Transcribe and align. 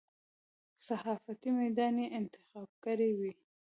صحافتي 0.87 1.49
میدان 1.59 1.95
یې 2.01 2.07
انتخاب 2.19 2.69
کړی 2.83 3.11
وي. 3.19 3.31